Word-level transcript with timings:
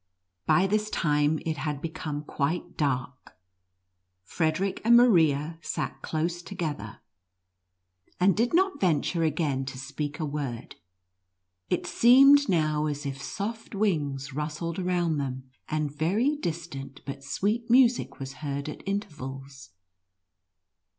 By 0.47 0.65
this 0.65 0.89
time 0.89 1.37
it 1.45 1.57
had 1.57 1.79
become 1.79 2.23
quite 2.23 2.75
dark. 2.75 3.37
Frederic 4.23 4.81
and 4.83 4.97
Maria 4.97 5.59
sat 5.61 6.01
close 6.01 6.41
together, 6.41 7.01
and 8.19 8.35
did 8.35 8.49
10 8.49 8.55
NUTCRACKER 8.55 8.55
AND 8.55 8.55
MOUSE 8.55 8.55
KING. 8.55 8.55
not 8.55 8.81
venture 8.95 9.21
again 9.23 9.65
to 9.65 9.77
speak 9.77 10.19
a 10.19 10.25
word. 10.25 10.75
It 11.69 11.85
seemed 11.85 12.49
now 12.49 12.87
as 12.87 13.05
if 13.05 13.21
soft 13.21 13.75
wings 13.75 14.33
rustled 14.33 14.79
around 14.79 15.19
them, 15.19 15.51
and 15.69 15.95
very 15.95 16.35
distant, 16.35 17.01
but 17.05 17.23
sweet 17.23 17.69
music 17.69 18.19
was 18.19 18.33
heard 18.41 18.67
at 18.69 18.81
inter 18.87 19.09
vals. 19.09 19.69